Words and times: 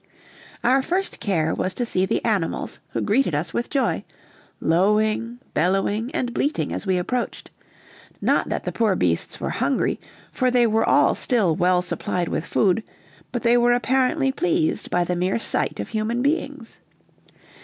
Our 0.63 0.81
first 0.81 1.19
care 1.19 1.53
was 1.53 1.75
to 1.75 1.85
see 1.85 2.07
the 2.07 2.25
animals, 2.25 2.79
who 2.89 3.01
greeted 3.01 3.35
us 3.35 3.53
with 3.53 3.69
joy 3.69 4.03
lowing, 4.59 5.37
bellowing, 5.53 6.09
and 6.09 6.33
bleating 6.33 6.73
as 6.73 6.87
we 6.87 6.97
approached; 6.97 7.51
not 8.19 8.49
that 8.49 8.63
the 8.63 8.71
poor 8.71 8.95
beasts 8.95 9.39
were 9.39 9.51
hungry, 9.51 9.99
for 10.31 10.49
they 10.49 10.65
were 10.65 10.89
all 10.89 11.13
still 11.13 11.55
well 11.55 11.83
supplied 11.83 12.29
with 12.29 12.47
food, 12.47 12.81
but 13.31 13.43
they 13.43 13.57
were 13.57 13.73
apparently 13.73 14.31
pleased 14.31 14.89
by 14.89 15.03
the 15.03 15.15
mere 15.15 15.37
sight 15.37 15.79
of 15.79 15.89
human 15.89 16.23
beings. 16.23 16.79